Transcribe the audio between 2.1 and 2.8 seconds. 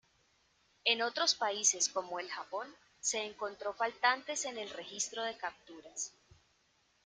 el Japón